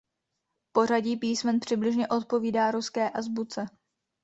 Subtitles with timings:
[0.75, 3.65] Pořadí písmen přibližně odpovídá ruské azbuce.